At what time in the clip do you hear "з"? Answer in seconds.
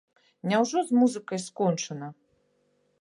0.87-0.97